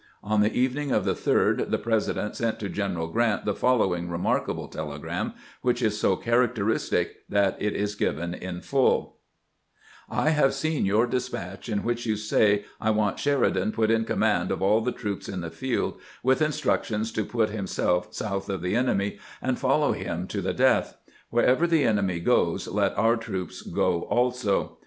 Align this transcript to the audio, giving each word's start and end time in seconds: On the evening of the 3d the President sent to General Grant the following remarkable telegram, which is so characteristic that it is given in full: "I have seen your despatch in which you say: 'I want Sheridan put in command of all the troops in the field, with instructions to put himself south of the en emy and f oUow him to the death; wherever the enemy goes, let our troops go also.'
On 0.23 0.41
the 0.41 0.51
evening 0.51 0.89
of 0.91 1.05
the 1.05 1.13
3d 1.13 1.69
the 1.69 1.77
President 1.77 2.35
sent 2.35 2.57
to 2.59 2.69
General 2.69 3.05
Grant 3.07 3.45
the 3.45 3.53
following 3.53 4.09
remarkable 4.09 4.67
telegram, 4.67 5.33
which 5.61 5.83
is 5.83 5.99
so 5.99 6.15
characteristic 6.15 7.17
that 7.29 7.55
it 7.61 7.75
is 7.75 7.93
given 7.93 8.33
in 8.33 8.61
full: 8.61 9.17
"I 10.09 10.31
have 10.31 10.55
seen 10.55 10.87
your 10.87 11.05
despatch 11.05 11.69
in 11.69 11.83
which 11.83 12.07
you 12.07 12.15
say: 12.15 12.65
'I 12.79 12.89
want 12.89 13.19
Sheridan 13.19 13.73
put 13.73 13.91
in 13.91 14.03
command 14.05 14.49
of 14.49 14.63
all 14.63 14.81
the 14.81 14.91
troops 14.91 15.29
in 15.29 15.41
the 15.41 15.51
field, 15.51 15.99
with 16.23 16.41
instructions 16.41 17.11
to 17.11 17.23
put 17.23 17.51
himself 17.51 18.11
south 18.11 18.49
of 18.49 18.63
the 18.63 18.73
en 18.75 18.87
emy 18.87 19.19
and 19.39 19.55
f 19.57 19.61
oUow 19.61 19.95
him 19.95 20.25
to 20.29 20.41
the 20.41 20.55
death; 20.55 20.97
wherever 21.29 21.67
the 21.67 21.83
enemy 21.83 22.19
goes, 22.19 22.67
let 22.67 22.97
our 22.97 23.15
troops 23.17 23.61
go 23.61 24.01
also.' 24.05 24.79